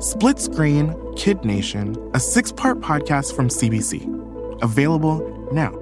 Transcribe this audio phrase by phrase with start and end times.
[0.00, 4.62] Split Screen Kid Nation, a six part podcast from CBC.
[4.62, 5.20] Available
[5.52, 5.72] now.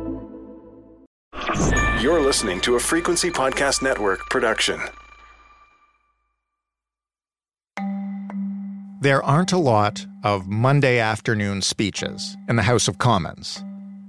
[2.01, 4.81] You're listening to a Frequency Podcast Network production.
[9.03, 13.63] There aren't a lot of Monday afternoon speeches in the House of Commons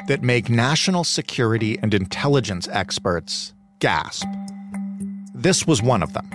[0.07, 4.25] that make national security and intelligence experts gasp.
[5.35, 6.27] This was one of them.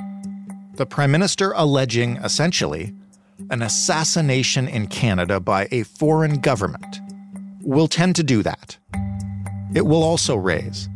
[0.74, 2.94] The Prime Minister alleging, essentially,
[3.50, 7.00] an assassination in Canada by a foreign government
[7.60, 8.76] will tend to do that.
[9.74, 10.88] It will also raise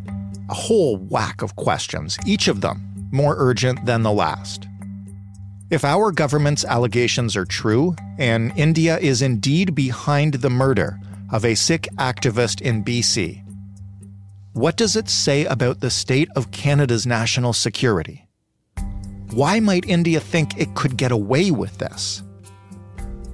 [0.48, 4.66] a whole whack of questions, each of them more urgent than the last.
[5.70, 10.98] If our government's allegations are true, and India is indeed behind the murder
[11.30, 13.44] of a Sikh activist in BC,
[14.54, 18.26] what does it say about the state of Canada's national security?
[19.32, 22.22] Why might India think it could get away with this?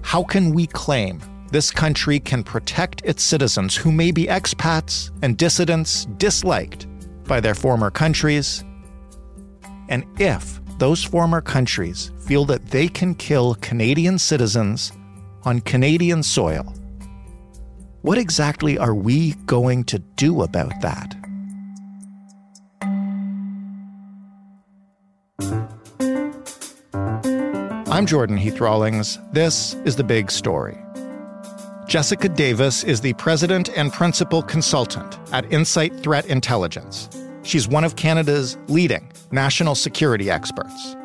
[0.04, 5.36] How can we claim this country can protect its citizens who may be expats and
[5.36, 6.86] dissidents disliked
[7.24, 8.62] by their former countries?
[9.88, 14.92] And if those former countries feel that they can kill Canadian citizens
[15.44, 16.72] on Canadian soil,
[18.02, 21.16] what exactly are we going to do about that?
[27.94, 29.20] I'm Jordan Heath Rawlings.
[29.30, 30.76] This is The Big Story.
[31.86, 37.08] Jessica Davis is the president and principal consultant at Insight Threat Intelligence.
[37.44, 40.96] She's one of Canada's leading national security experts.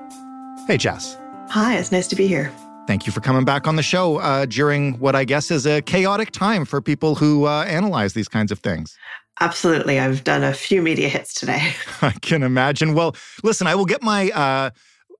[0.65, 1.15] Hey, Jess.
[1.49, 2.51] Hi, it's nice to be here.
[2.87, 5.83] Thank you for coming back on the show uh, during what I guess is a
[5.83, 8.97] chaotic time for people who uh, analyze these kinds of things.
[9.41, 9.99] Absolutely.
[9.99, 11.71] I've done a few media hits today.
[12.01, 12.95] I can imagine.
[12.95, 14.71] Well, listen, I will get my uh,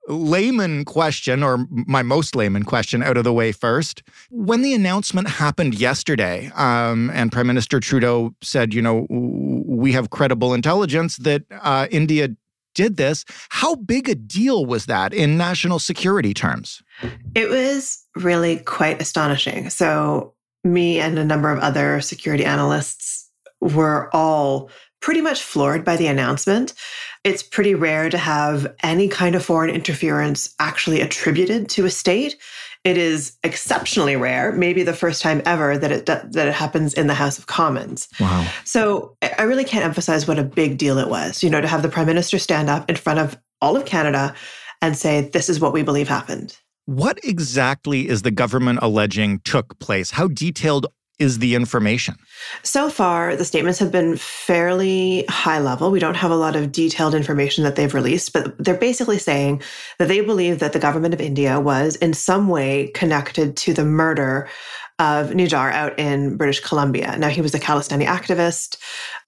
[0.09, 4.03] layman question, or my most layman question, out of the way first.
[4.29, 10.09] When the announcement happened yesterday, um, and Prime Minister Trudeau said, you know, we have
[10.09, 12.29] credible intelligence that uh, India
[12.75, 16.81] did this, how big a deal was that in national security terms?
[17.35, 19.69] It was really quite astonishing.
[19.69, 20.33] So,
[20.63, 23.29] me and a number of other security analysts
[23.61, 24.69] were all
[25.01, 26.73] pretty much floored by the announcement.
[27.23, 32.37] It's pretty rare to have any kind of foreign interference actually attributed to a state.
[32.85, 37.07] It is exceptionally rare, maybe the first time ever that it that it happens in
[37.07, 38.07] the House of Commons.
[38.19, 38.49] Wow.
[38.63, 41.81] So I really can't emphasize what a big deal it was, you know, to have
[41.81, 44.33] the prime minister stand up in front of all of Canada
[44.81, 46.57] and say this is what we believe happened.
[46.85, 50.11] What exactly is the government alleging took place?
[50.11, 50.87] How detailed
[51.19, 52.15] is the information?
[52.63, 55.91] So far, the statements have been fairly high level.
[55.91, 59.61] We don't have a lot of detailed information that they've released, but they're basically saying
[59.97, 63.85] that they believe that the government of India was in some way connected to the
[63.85, 64.47] murder
[64.99, 67.15] of Nijjar out in British Columbia.
[67.17, 68.77] Now, he was a Khalistani activist.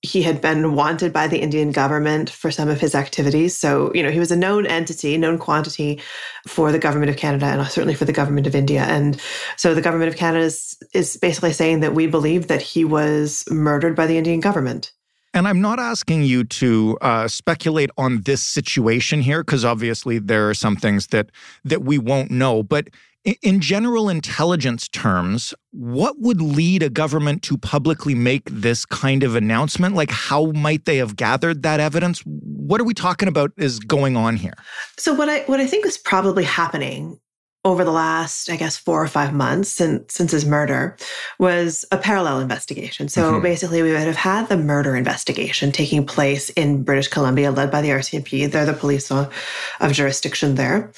[0.03, 3.55] He had been wanted by the Indian government for some of his activities.
[3.55, 5.99] So, you know, he was a known entity, known quantity
[6.47, 8.81] for the government of Canada and certainly for the government of India.
[8.81, 9.21] And
[9.57, 13.45] so the government of Canada is, is basically saying that we believe that he was
[13.51, 14.91] murdered by the Indian government.
[15.33, 20.49] And I'm not asking you to uh, speculate on this situation here, because obviously there
[20.49, 21.29] are some things that
[21.63, 22.63] that we won't know.
[22.63, 22.89] But
[23.23, 29.35] in general intelligence terms, what would lead a government to publicly make this kind of
[29.35, 29.95] announcement?
[29.95, 32.21] Like, how might they have gathered that evidence?
[32.25, 34.53] What are we talking about is going on here?
[34.97, 37.19] So, what I what I think is probably happening
[37.63, 40.97] over the last, I guess, four or five months since since his murder
[41.37, 43.07] was a parallel investigation.
[43.07, 43.43] So mm-hmm.
[43.43, 47.81] basically, we would have had the murder investigation taking place in British Columbia, led by
[47.81, 48.51] the RCMP.
[48.51, 49.31] They're the police of,
[49.79, 50.91] of jurisdiction there.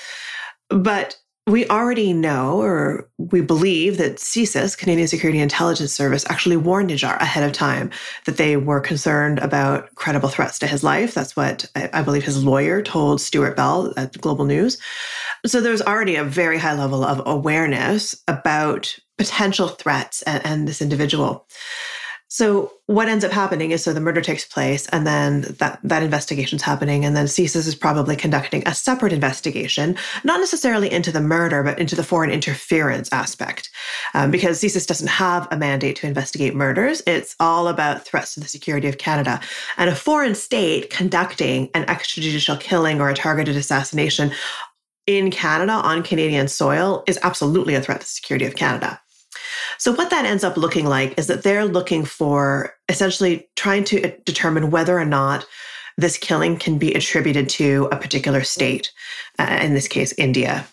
[0.70, 6.90] But we already know or we believe that CSIS, Canadian Security Intelligence Service, actually warned
[6.90, 7.92] Nijjar ahead of time
[8.26, 11.14] that they were concerned about credible threats to his life.
[11.14, 14.78] That's what I, I believe his lawyer told Stewart Bell at Global News.
[15.46, 20.82] So there's already a very high level of awareness about potential threats and, and this
[20.82, 21.46] individual.
[22.34, 26.02] So what ends up happening is so the murder takes place and then that that
[26.02, 31.22] investigation's happening and then CSIS is probably conducting a separate investigation, not necessarily into the
[31.22, 33.70] murder but into the foreign interference aspect.
[34.16, 37.04] um, because CSIS doesn't have a mandate to investigate murders.
[37.06, 39.40] It's all about threats to the security of Canada.
[39.78, 44.32] And a foreign state conducting an extrajudicial killing or a targeted assassination
[45.06, 49.00] in Canada on Canadian soil is absolutely a threat to the security of Canada.
[49.78, 54.16] So, what that ends up looking like is that they're looking for essentially trying to
[54.26, 55.46] determine whether or not
[55.98, 58.92] this killing can be attributed to a particular state,
[59.40, 60.66] uh, in this case, India.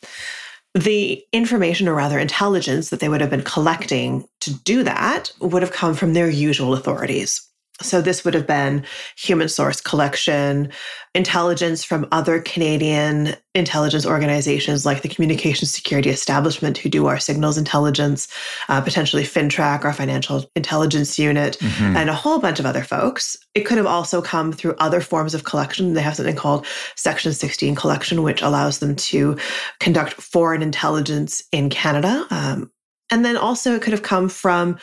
[0.75, 5.63] The information, or rather intelligence, that they would have been collecting to do that would
[5.63, 7.50] have come from their usual authorities.
[7.83, 8.85] So, this would have been
[9.17, 10.71] human source collection,
[11.15, 17.59] intelligence from other Canadian intelligence organizations like the Communications Security Establishment, who do our signals
[17.59, 18.29] intelligence,
[18.69, 21.97] uh, potentially FINTRAC, our financial intelligence unit, mm-hmm.
[21.97, 23.37] and a whole bunch of other folks.
[23.55, 25.95] It could have also come through other forms of collection.
[25.95, 26.67] They have something called
[26.97, 29.37] Section 16 collection, which allows them to
[29.81, 32.27] conduct foreign intelligence in Canada.
[32.31, 32.71] Um,
[33.11, 34.79] and then also, it could have come from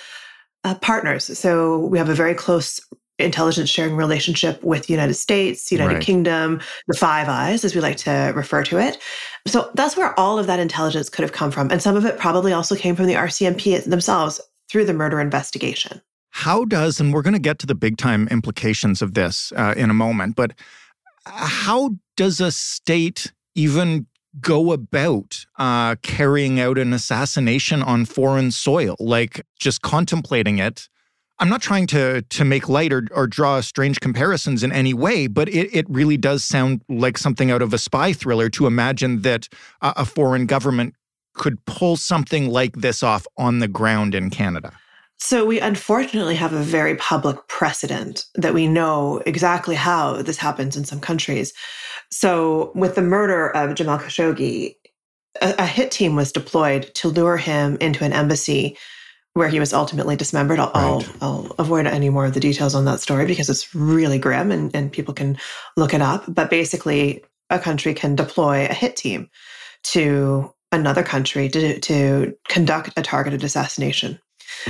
[0.67, 1.37] uh, partners.
[1.37, 2.79] So we have a very close
[3.19, 6.03] intelligence sharing relationship with the United States, United right.
[6.03, 8.97] Kingdom, the Five Eyes, as we like to refer to it.
[9.47, 11.71] So that's where all of that intelligence could have come from.
[11.71, 16.01] And some of it probably also came from the RCMP themselves through the murder investigation.
[16.31, 19.73] How does, and we're going to get to the big time implications of this uh,
[19.75, 20.53] in a moment, but
[21.25, 24.05] how does a state even
[24.39, 28.95] go about uh, carrying out an assassination on foreign soil?
[28.99, 30.89] Like just contemplating it.
[31.39, 35.27] I'm not trying to to make light or, or draw strange comparisons in any way,
[35.27, 39.21] but it, it really does sound like something out of a spy thriller to imagine
[39.21, 39.47] that
[39.81, 40.95] uh, a foreign government
[41.35, 44.73] could pull something like this off on the ground in Canada.
[45.19, 50.77] So, we unfortunately have a very public precedent that we know exactly how this happens
[50.77, 51.53] in some countries.
[52.11, 54.75] So, with the murder of Jamal Khashoggi,
[55.41, 58.77] a, a hit team was deployed to lure him into an embassy
[59.33, 60.59] where he was ultimately dismembered.
[60.59, 61.09] I'll, right.
[61.21, 64.51] I'll, I'll, avoid any more of the details on that story because it's really grim
[64.51, 65.37] and, and people can
[65.75, 66.23] look it up.
[66.27, 69.29] But basically, a country can deploy a hit team
[69.83, 74.19] to another country to, to conduct a targeted assassination.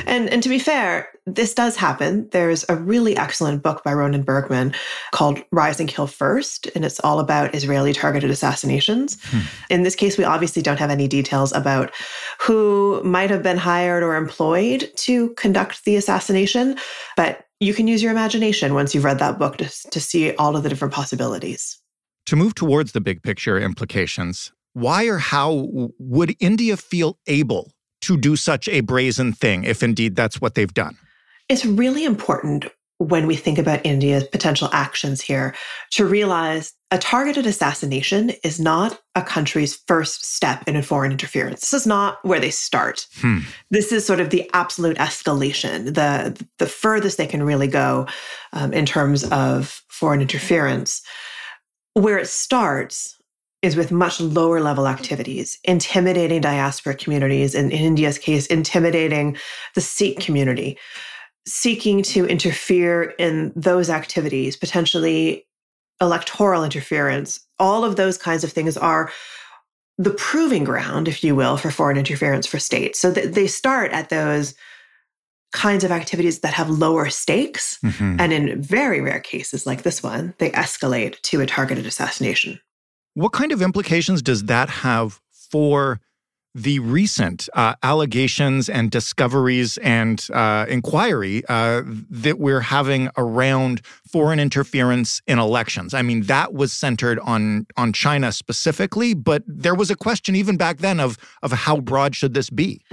[0.06, 2.30] And, and to be fair, this does happen.
[2.32, 4.74] There's a really excellent book by Ronen Bergman
[5.12, 9.18] called Rise and Kill First, and it's all about Israeli targeted assassinations.
[9.26, 9.40] Hmm.
[9.70, 11.92] In this case, we obviously don't have any details about
[12.40, 16.78] who might have been hired or employed to conduct the assassination,
[17.16, 20.56] but you can use your imagination once you've read that book to, to see all
[20.56, 21.80] of the different possibilities.
[22.28, 25.68] To move towards the big picture implications, why or how
[25.98, 27.74] would India feel able
[28.08, 30.98] to do such a brazen thing, if indeed that's what they've done?
[31.50, 32.66] It's really important
[33.00, 35.54] when we think about India's potential actions here
[35.92, 41.62] to realize a targeted assassination is not a country's first step in a foreign interference.
[41.62, 43.06] This is not where they start.
[43.18, 43.40] Hmm.
[43.70, 48.08] This is sort of the absolute escalation, the the furthest they can really go
[48.54, 51.02] um, in terms of foreign interference.
[51.94, 53.17] Where it starts
[53.62, 59.36] is with much lower level activities, intimidating diaspora communities, in, in India's case, intimidating
[59.74, 60.78] the Sikh community,
[61.48, 65.48] seeking to interfere in those activities, potentially
[66.00, 67.40] electoral interference.
[67.58, 69.12] All of those kinds of things are
[69.98, 73.00] the proving ground, if you will, for foreign interference for states.
[73.00, 74.54] So th- they start at those
[75.54, 77.80] kinds of activities that have lower stakes.
[77.84, 78.18] Mm-hmm.
[78.20, 82.60] And in very rare cases like this one, they escalate to a targeted assassination.
[83.18, 86.00] What kind of implications does that have for
[86.54, 91.82] the recent uh, allegations and discoveries and uh, inquiry uh,
[92.12, 95.96] that we're having around foreign interference in elections.
[95.96, 100.56] I mean, that was centered on on China specifically, but there was a question even
[100.56, 102.84] back then of of how broad should this be.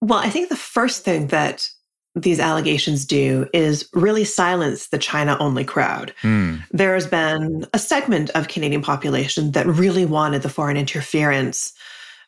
[0.00, 1.68] Well, I think the first thing that
[2.14, 6.12] these allegations do is really silence the China only crowd.
[6.22, 6.62] Mm.
[6.70, 11.72] There has been a segment of Canadian population that really wanted the foreign interference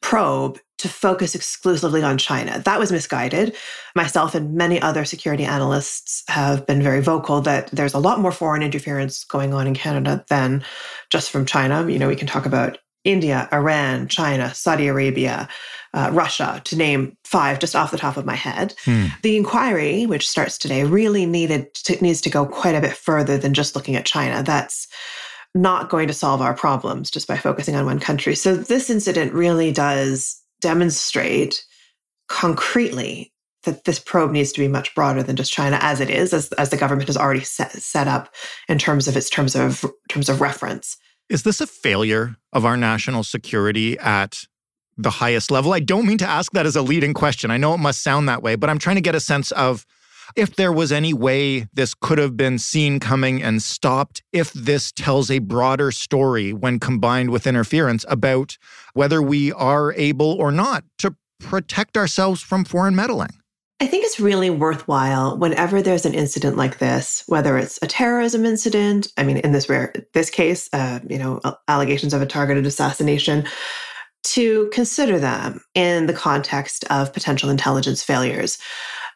[0.02, 2.60] probe to focus exclusively on China.
[2.64, 3.56] That was misguided.
[3.94, 8.32] Myself and many other security analysts have been very vocal that there's a lot more
[8.32, 10.62] foreign interference going on in Canada than
[11.10, 11.88] just from China.
[11.88, 15.48] You know, we can talk about India, Iran, China, Saudi Arabia,
[15.94, 18.74] uh, Russia, to name five just off the top of my head.
[18.84, 19.06] Hmm.
[19.22, 23.38] The inquiry, which starts today, really needed to, needs to go quite a bit further
[23.38, 24.42] than just looking at China.
[24.42, 24.88] That's
[25.54, 28.34] not going to solve our problems just by focusing on one country.
[28.34, 31.64] So this incident really does demonstrate
[32.28, 33.32] concretely
[33.64, 36.52] that this probe needs to be much broader than just China as it is, as,
[36.52, 38.32] as the government has already set, set up
[38.68, 40.96] in terms of its terms of terms of reference.
[41.28, 44.44] Is this a failure of our national security at
[44.96, 45.72] the highest level?
[45.72, 47.50] I don't mean to ask that as a leading question.
[47.50, 49.84] I know it must sound that way, but I'm trying to get a sense of
[50.36, 54.92] if there was any way this could have been seen coming and stopped, if this
[54.92, 58.56] tells a broader story when combined with interference about
[58.94, 63.30] whether we are able or not to protect ourselves from foreign meddling.
[63.78, 68.46] I think it's really worthwhile whenever there's an incident like this, whether it's a terrorism
[68.46, 69.08] incident.
[69.18, 73.46] I mean, in this rare this case, uh, you know, allegations of a targeted assassination,
[74.24, 78.58] to consider them in the context of potential intelligence failures.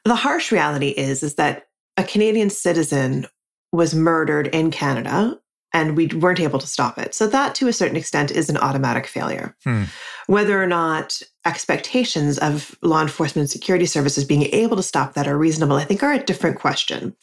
[0.04, 1.64] The harsh reality is is that
[1.96, 3.26] a Canadian citizen
[3.72, 5.38] was murdered in Canada
[5.72, 7.14] and we weren't able to stop it.
[7.14, 9.54] So that to a certain extent is an automatic failure.
[9.64, 9.84] Hmm.
[10.26, 15.28] Whether or not expectations of law enforcement and security services being able to stop that
[15.28, 17.16] are reasonable, I think are a different question.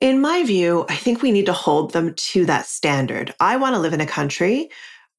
[0.00, 3.34] In my view, I think we need to hold them to that standard.
[3.40, 4.70] I want to live in a country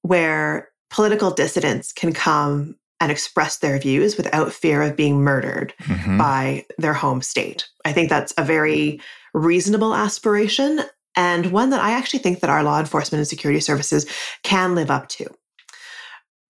[0.02, 6.18] where political dissidents can come and express their views without fear of being murdered mm-hmm.
[6.18, 7.68] by their home state.
[7.84, 9.02] I think that's a very
[9.34, 10.82] reasonable aspiration
[11.16, 14.06] and one that I actually think that our law enforcement and security services
[14.44, 15.28] can live up to.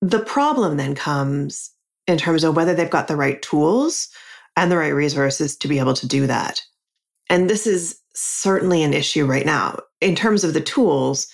[0.01, 1.71] The problem then comes
[2.07, 4.09] in terms of whether they've got the right tools
[4.55, 6.61] and the right resources to be able to do that.
[7.29, 9.79] And this is certainly an issue right now.
[10.01, 11.27] In terms of the tools,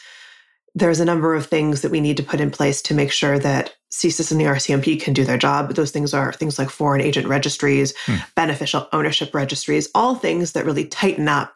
[0.73, 3.37] there's a number of things that we need to put in place to make sure
[3.39, 5.75] that CSIS and the RCMP can do their job.
[5.75, 8.17] Those things are things like foreign agent registries, hmm.
[8.35, 11.53] beneficial ownership registries, all things that really tighten up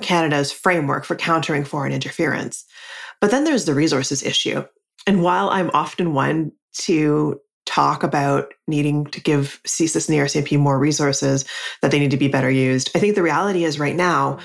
[0.00, 2.64] Canada's framework for countering foreign interference.
[3.20, 4.64] But then there's the resources issue.
[5.06, 10.58] And while I'm often one to talk about needing to give CSIS and the RCMP
[10.58, 11.44] more resources,
[11.82, 14.38] that they need to be better used, I think the reality is right now,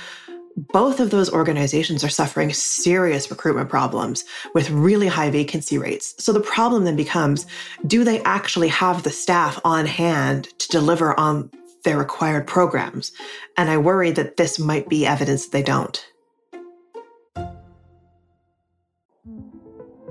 [0.55, 6.13] both of those organizations are suffering serious recruitment problems with really high vacancy rates.
[6.24, 7.45] So the problem then becomes
[7.88, 11.50] do they actually have the staff on hand to deliver on
[11.84, 13.12] their required programs.
[13.58, 16.06] And I worry that this might be evidence that they don't.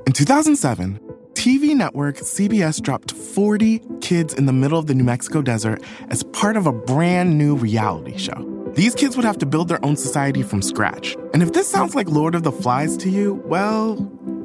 [0.06, 1.00] In 2007,
[1.32, 6.22] TV network CBS dropped 40 kids in the middle of the New Mexico desert as
[6.22, 8.48] part of a brand new reality show.
[8.74, 11.16] These kids would have to build their own society from scratch.
[11.32, 13.94] And if this sounds like Lord of the Flies to you, well,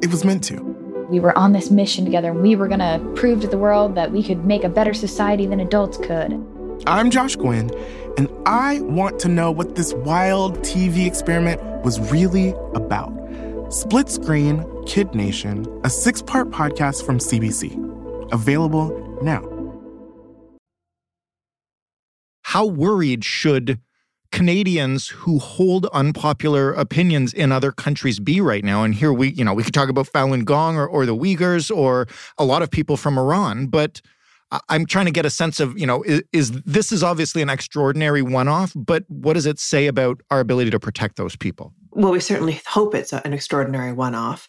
[0.02, 0.56] it was meant to.
[1.08, 3.94] We were on this mission together and we were going to prove to the world
[3.94, 6.32] that we could make a better society than adults could.
[6.86, 7.70] I'm Josh Gwynn,
[8.16, 13.12] and I want to know what this wild TV experiment was really about.
[13.70, 18.32] Split Screen Kid Nation, a six part podcast from CBC.
[18.32, 19.42] Available now.
[22.42, 23.80] How worried should
[24.32, 28.84] Canadians who hold unpopular opinions in other countries be right now?
[28.84, 31.74] And here we, you know, we could talk about Falun Gong or, or the Uyghurs
[31.74, 32.06] or
[32.38, 34.00] a lot of people from Iran, but
[34.68, 37.50] I'm trying to get a sense of, you know, is, is this is obviously an
[37.50, 41.74] extraordinary one-off, but what does it say about our ability to protect those people?
[41.90, 44.48] Well, we certainly hope it's an extraordinary one-off.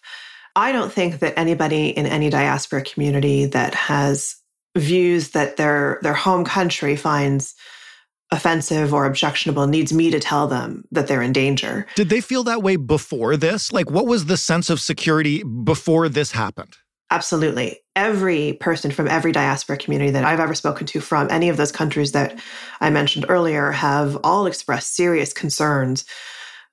[0.56, 4.36] I don't think that anybody in any diaspora community that has
[4.76, 7.54] views that their their home country finds
[8.32, 11.86] offensive or objectionable needs me to tell them that they're in danger.
[11.96, 13.72] Did they feel that way before this?
[13.72, 16.76] Like what was the sense of security before this happened?
[17.10, 17.80] Absolutely.
[17.96, 21.72] Every person from every diaspora community that I've ever spoken to from any of those
[21.72, 22.40] countries that
[22.80, 26.04] I mentioned earlier have all expressed serious concerns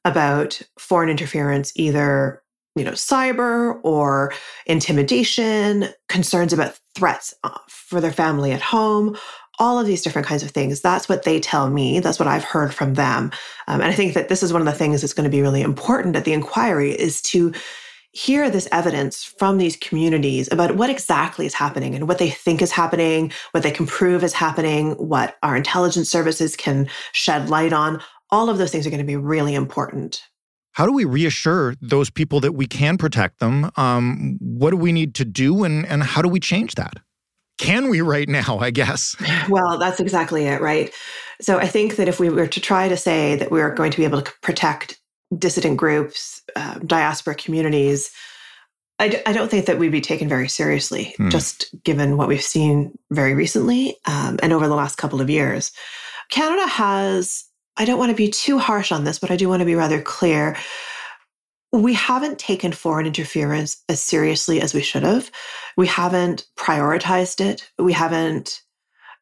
[0.05, 2.43] about foreign interference, either
[2.75, 4.31] you know, cyber or
[4.67, 9.17] intimidation, concerns about threats uh, for their family at home,
[9.57, 10.81] all of these different kinds of things.
[10.81, 11.99] That's what they tell me.
[11.99, 13.31] That's what I've heard from them.
[13.67, 15.41] Um, and I think that this is one of the things that's going to be
[15.41, 17.51] really important at the inquiry is to
[18.17, 22.63] hear this evidence from these communities about what exactly is happening and what they think
[22.63, 27.73] is happening, what they can prove is happening, what our intelligence services can shed light
[27.73, 28.01] on.
[28.31, 30.23] All of those things are going to be really important.
[30.71, 33.69] How do we reassure those people that we can protect them?
[33.75, 36.95] Um, what do we need to do, and, and how do we change that?
[37.59, 39.15] Can we right now, I guess?
[39.49, 40.91] Well, that's exactly it, right?
[41.39, 43.97] So I think that if we were to try to say that we're going to
[43.97, 44.99] be able to protect
[45.35, 48.11] dissident groups, uh, diaspora communities,
[48.99, 51.29] I d- I don't think that we'd be taken very seriously, hmm.
[51.29, 55.71] just given what we've seen very recently um, and over the last couple of years.
[56.29, 57.45] Canada has,
[57.77, 59.75] I don't want to be too harsh on this, but I do want to be
[59.75, 60.57] rather clear.
[61.71, 65.29] We haven't taken foreign interference as seriously as we should have.
[65.75, 67.69] We haven't prioritized it.
[67.77, 68.61] We haven't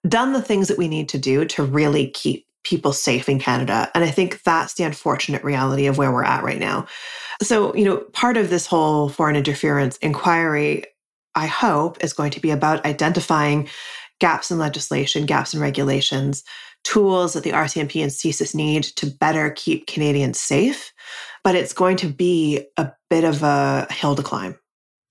[0.07, 3.89] done the things that we need to do to really keep people safe in Canada.
[3.95, 6.87] And I think that's the unfortunate reality of where we're at right now.
[7.41, 10.83] So, you know, part of this whole foreign interference inquiry,
[11.35, 13.69] I hope, is going to be about identifying
[14.19, 16.43] gaps in legislation, gaps in regulations,
[16.83, 20.93] tools that the RCMP and CSIS need to better keep Canadians safe.
[21.43, 24.57] But it's going to be a bit of a hill to climb.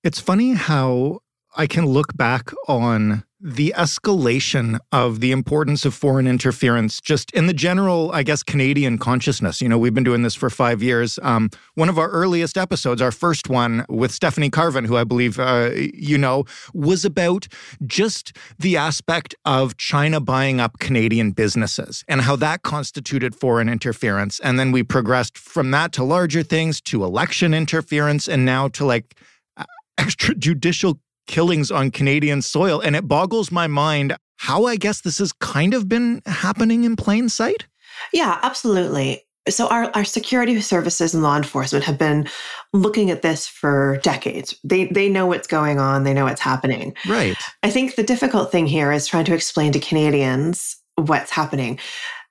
[0.03, 1.21] It's funny how
[1.57, 7.47] I can look back on the escalation of the importance of foreign interference just in
[7.47, 9.61] the general, I guess, Canadian consciousness.
[9.61, 11.19] You know, we've been doing this for five years.
[11.23, 15.39] Um, one of our earliest episodes, our first one with Stephanie Carvin, who I believe
[15.39, 17.47] uh, you know, was about
[17.87, 24.41] just the aspect of China buying up Canadian businesses and how that constituted foreign interference.
[24.41, 28.87] And then we progressed from that to larger things, to election interference, and now to
[28.87, 29.15] like
[30.01, 32.81] extrajudicial killings on Canadian soil.
[32.81, 36.97] And it boggles my mind how I guess this has kind of been happening in
[36.97, 37.67] plain sight.
[38.13, 39.23] Yeah, absolutely.
[39.49, 42.29] So our, our security services and law enforcement have been
[42.73, 44.55] looking at this for decades.
[44.65, 46.95] They they know what's going on, they know what's happening.
[47.07, 47.37] Right.
[47.63, 51.79] I think the difficult thing here is trying to explain to Canadians what's happening.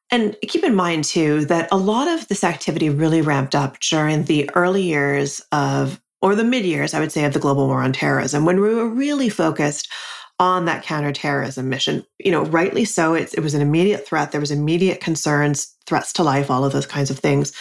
[0.09, 4.25] And keep in mind too that a lot of this activity really ramped up during
[4.25, 7.83] the early years of or the mid years, I would say, of the global war
[7.83, 9.91] on terrorism, when we were really focused
[10.39, 12.03] on that counterterrorism mission.
[12.17, 13.13] You know, rightly so.
[13.13, 14.31] it was an immediate threat.
[14.31, 17.53] There was immediate concerns, threats to life, all of those kinds of things.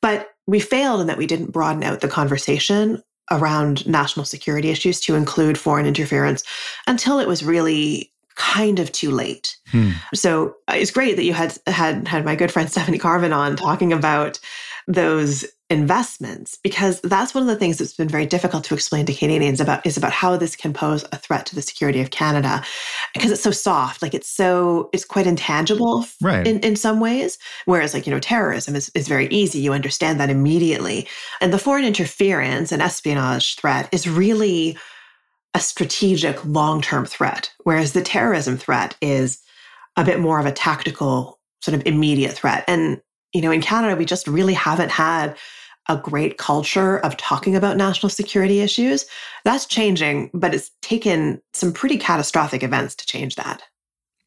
[0.00, 5.00] But we failed in that we didn't broaden out the conversation around national security issues
[5.00, 6.44] to include foreign interference
[6.86, 9.56] until it was really kind of too late.
[9.72, 9.92] Hmm.
[10.14, 13.56] So uh, it's great that you had had had my good friend Stephanie Carvin on
[13.56, 14.38] talking about
[14.86, 19.12] those investments because that's one of the things that's been very difficult to explain to
[19.12, 22.62] Canadians about is about how this can pose a threat to the security of Canada
[23.14, 26.46] because it's so soft like it's so it's quite intangible right.
[26.46, 30.20] in, in some ways whereas like you know terrorism is, is very easy you understand
[30.20, 31.08] that immediately
[31.40, 34.78] and the foreign interference and espionage threat is really
[35.54, 39.42] a strategic long-term threat whereas the terrorism threat is
[39.96, 43.00] a bit more of a tactical sort of immediate threat and
[43.32, 45.36] you know, in Canada, we just really haven't had
[45.88, 49.06] a great culture of talking about national security issues.
[49.44, 53.62] That's changing, but it's taken some pretty catastrophic events to change that.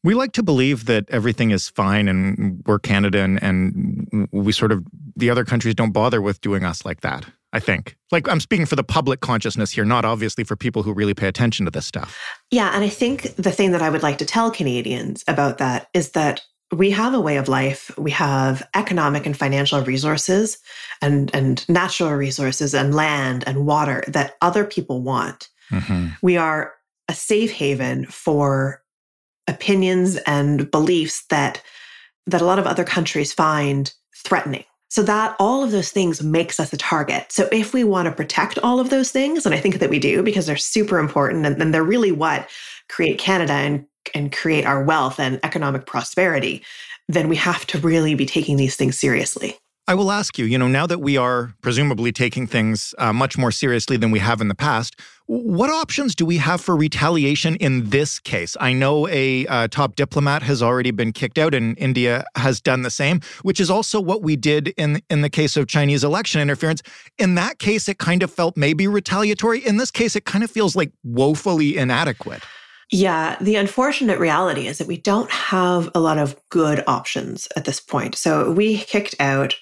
[0.02, 4.72] We like to believe that everything is fine and we're Canada and, and we sort
[4.72, 4.82] of,
[5.16, 7.26] the other countries don't bother with doing us like that.
[7.52, 7.96] I think.
[8.12, 11.26] Like, I'm speaking for the public consciousness here, not obviously for people who really pay
[11.26, 12.16] attention to this stuff.
[12.52, 12.70] Yeah.
[12.72, 16.12] And I think the thing that I would like to tell Canadians about that is
[16.12, 17.90] that we have a way of life.
[17.98, 20.58] We have economic and financial resources
[21.02, 25.48] and, and natural resources and land and water that other people want.
[25.70, 26.08] Mm-hmm.
[26.22, 26.72] We are
[27.08, 28.82] a safe haven for
[29.48, 31.62] opinions and beliefs that
[32.26, 34.64] that a lot of other countries find threatening.
[34.88, 37.32] So that all of those things makes us a target.
[37.32, 39.98] So if we want to protect all of those things, and I think that we
[39.98, 42.48] do because they're super important and, and they're really what
[42.88, 46.62] create Canada and and create our wealth and economic prosperity,
[47.08, 49.58] then we have to really be taking these things seriously.
[49.90, 53.36] I will ask you, you know, now that we are presumably taking things uh, much
[53.36, 54.94] more seriously than we have in the past,
[55.26, 58.56] what options do we have for retaliation in this case?
[58.60, 62.82] I know a uh, top diplomat has already been kicked out, and India has done
[62.82, 66.40] the same, which is also what we did in in the case of Chinese election
[66.40, 66.82] interference.
[67.18, 69.58] In that case, it kind of felt maybe retaliatory.
[69.66, 72.44] In this case, it kind of feels like woefully inadequate.
[72.90, 77.64] Yeah, the unfortunate reality is that we don't have a lot of good options at
[77.64, 78.16] this point.
[78.16, 79.54] So we kicked out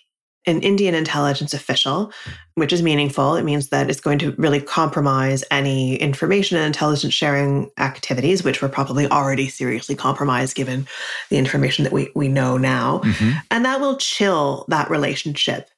[0.47, 2.11] an Indian intelligence official,
[2.55, 3.37] which is meaningful.
[3.37, 8.62] It means that it's going to really compromise any information and intelligence sharing activities, which
[8.62, 10.87] were probably already seriously compromised given
[11.29, 13.01] the information that we, we know now.
[13.01, 13.38] Mm-hmm.
[13.51, 15.69] And that will chill that relationship.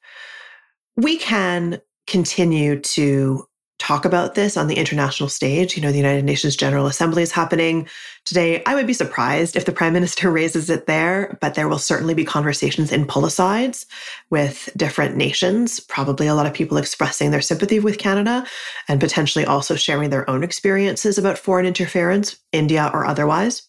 [0.95, 3.45] We can continue to
[3.81, 5.75] talk about this on the international stage.
[5.75, 7.87] You know, the United Nations General Assembly is happening
[8.25, 8.61] today.
[8.65, 12.13] I would be surprised if the prime minister raises it there, but there will certainly
[12.13, 13.87] be conversations in policides
[14.29, 18.45] with different nations, probably a lot of people expressing their sympathy with Canada
[18.87, 23.63] and potentially also sharing their own experiences about foreign interference, India or otherwise.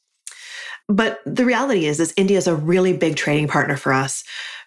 [0.89, 4.25] But the reality is, is India is a really big trading partner for us.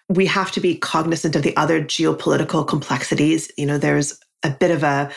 [0.08, 3.50] We have to be cognizant of the other geopolitical complexities.
[3.56, 5.10] You know, there's a bit of a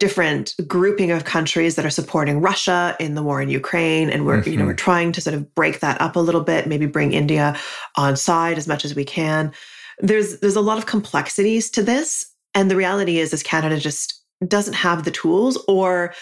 [0.00, 4.40] different grouping of countries that are supporting Russia in the war in Ukraine and we're
[4.40, 4.50] mm-hmm.
[4.50, 4.84] you know we're mm-hmm.
[4.84, 7.56] trying to sort of break that up a little bit maybe bring India
[7.96, 9.52] on side as much as we can
[10.00, 14.20] there's there's a lot of complexities to this and the reality is is Canada just
[14.46, 16.12] doesn't have the tools or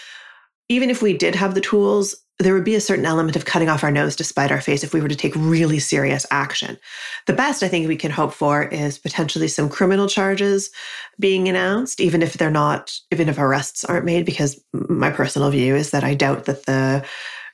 [0.69, 3.69] even if we did have the tools there would be a certain element of cutting
[3.69, 6.77] off our nose to spite our face if we were to take really serious action.
[7.27, 10.71] The best I think we can hope for is potentially some criminal charges
[11.19, 15.75] being announced, even if they're not, even if arrests aren't made, because my personal view
[15.75, 17.05] is that I doubt that the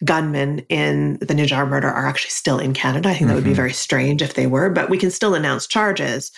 [0.06, 3.10] gunmen in the Nijjar murder are actually still in Canada.
[3.10, 3.58] I think that would be mm-hmm.
[3.58, 6.32] very strange if they were, but we can still announce charges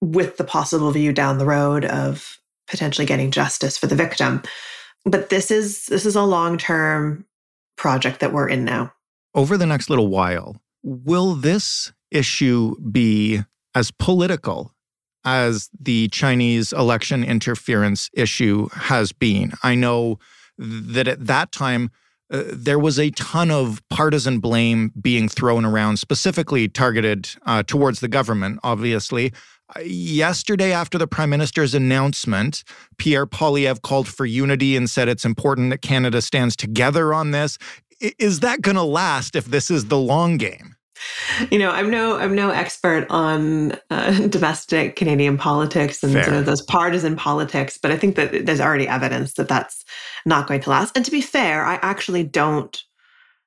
[0.00, 4.42] with the possible view down the road of potentially getting justice for the victim.
[5.04, 7.24] But this is this is a long-term
[7.76, 8.92] project that we're in now.
[9.34, 13.42] Over the next little while, will this issue be
[13.74, 14.72] as political
[15.24, 19.52] as the Chinese election interference issue has been?
[19.62, 20.18] I know
[20.58, 21.90] that at that time,
[22.30, 28.00] uh, there was a ton of partisan blame being thrown around, specifically targeted uh, towards
[28.00, 29.32] the government, obviously.
[29.82, 32.64] Yesterday, after the prime minister's announcement,
[32.98, 37.58] Pierre Poilievre called for unity and said it's important that Canada stands together on this.
[38.00, 40.76] Is that going to last if this is the long game?
[41.50, 46.46] You know, I'm no I'm no expert on uh, domestic Canadian politics and sort of
[46.46, 49.84] those partisan politics, but I think that there's already evidence that that's
[50.24, 50.96] not going to last.
[50.96, 52.82] And to be fair, I actually don't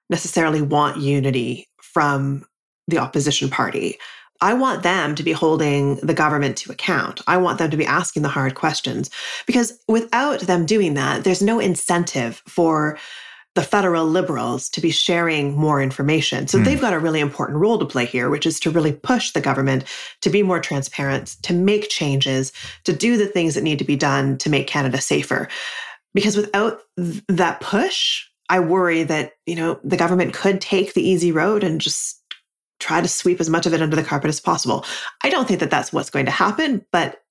[0.09, 2.45] necessarily want unity from
[2.87, 3.97] the opposition party.
[4.41, 7.21] I want them to be holding the government to account.
[7.27, 9.09] I want them to be asking the hard questions
[9.45, 12.97] because without them doing that, there's no incentive for
[13.57, 16.47] the federal liberals to be sharing more information.
[16.47, 16.63] So mm.
[16.63, 19.41] they've got a really important role to play here, which is to really push the
[19.41, 19.83] government
[20.21, 23.95] to be more transparent, to make changes, to do the things that need to be
[23.95, 25.47] done to make Canada safer.
[26.13, 31.07] Because without th- that push, I worry that, you know, the government could take the
[31.07, 32.21] easy road and just
[32.79, 34.85] try to sweep as much of it under the carpet as possible.
[35.23, 37.23] I don't think that that's what's going to happen, but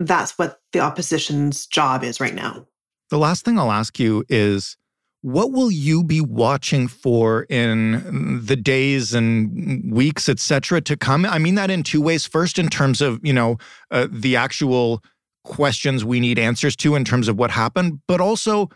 [0.00, 2.66] that's what the opposition's job is right now.
[3.10, 4.76] The last thing I'll ask you is
[5.22, 11.24] what will you be watching for in the days and weeks, et cetera, to come?
[11.24, 12.26] I mean that in two ways.
[12.26, 13.58] First, in terms of, you know,
[13.90, 15.02] uh, the actual
[15.44, 18.68] questions we need answers to in terms of what happened, but also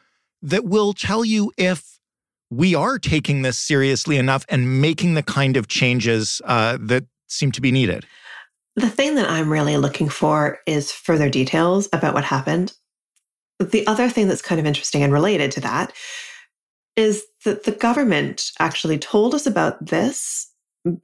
[0.42, 1.99] that will tell you if
[2.50, 7.52] we are taking this seriously enough and making the kind of changes uh, that seem
[7.52, 8.04] to be needed.
[8.76, 12.72] The thing that I'm really looking for is further details about what happened.
[13.58, 15.92] The other thing that's kind of interesting and related to that
[16.96, 20.50] is that the government actually told us about this,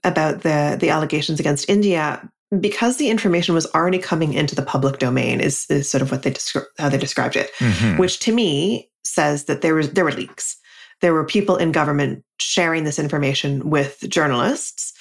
[0.04, 2.28] about the, the allegations against India,
[2.60, 6.22] because the information was already coming into the public domain, is, is sort of what
[6.22, 7.98] they descri- how they described it, mm-hmm.
[7.98, 10.56] which to me says that there was there were leaks.
[11.00, 14.92] There were people in government sharing this information with journalists,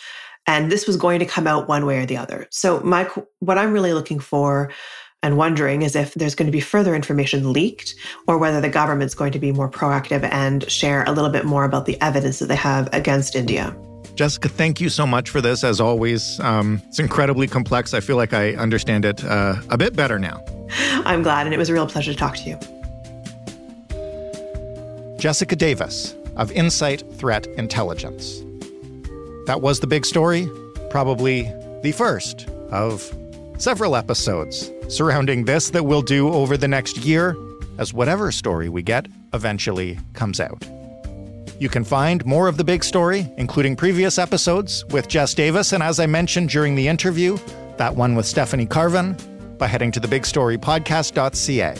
[0.47, 2.47] and this was going to come out one way or the other.
[2.51, 4.71] So my what I'm really looking for
[5.23, 7.95] and wondering is if there's going to be further information leaked
[8.27, 11.65] or whether the government's going to be more proactive and share a little bit more
[11.65, 13.75] about the evidence that they have against India.
[14.13, 15.63] Jessica, thank you so much for this.
[15.63, 17.93] As always, um, it's incredibly complex.
[17.93, 20.41] I feel like I understand it uh, a bit better now.
[21.05, 22.59] I'm glad, and it was a real pleasure to talk to you.
[25.25, 28.43] Jessica Davis of Insight Threat Intelligence.
[29.47, 30.47] That was the big story,
[30.91, 33.11] probably the first of
[33.57, 37.35] several episodes surrounding this that we'll do over the next year
[37.79, 40.63] as whatever story we get eventually comes out.
[41.57, 45.81] You can find more of the big story, including previous episodes with Jess Davis, and
[45.81, 47.39] as I mentioned during the interview,
[47.77, 49.17] that one with Stephanie Carvin,
[49.57, 51.75] by heading to thebigstorypodcast.ca.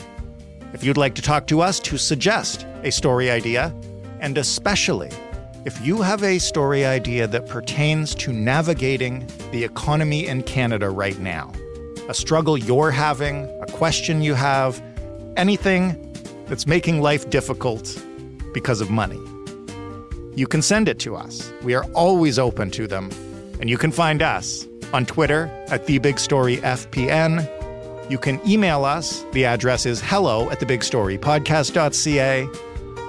[0.72, 3.74] If you'd like to talk to us to suggest a story idea,
[4.20, 5.10] and especially
[5.64, 11.18] if you have a story idea that pertains to navigating the economy in Canada right
[11.18, 11.52] now,
[12.08, 14.80] a struggle you're having, a question you have,
[15.36, 15.96] anything
[16.46, 18.00] that's making life difficult
[18.54, 19.20] because of money.
[20.36, 21.52] You can send it to us.
[21.64, 23.10] We are always open to them.
[23.58, 27.50] And you can find us on Twitter at TheBigStoryFPN.
[28.08, 29.24] You can email us.
[29.32, 32.48] The address is hello at thebigstorypodcast.ca.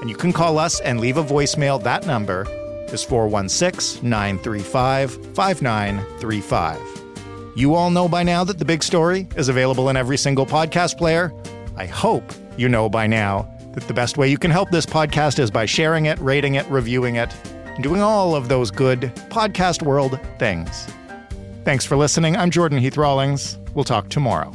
[0.01, 1.81] And you can call us and leave a voicemail.
[1.81, 2.45] That number
[2.91, 6.79] is 416 935 5935.
[7.55, 10.97] You all know by now that The Big Story is available in every single podcast
[10.97, 11.33] player.
[11.75, 12.23] I hope
[12.55, 15.65] you know by now that the best way you can help this podcast is by
[15.65, 17.33] sharing it, rating it, reviewing it,
[17.65, 20.87] and doing all of those good podcast world things.
[21.63, 22.35] Thanks for listening.
[22.37, 23.57] I'm Jordan Heath Rawlings.
[23.73, 24.53] We'll talk tomorrow.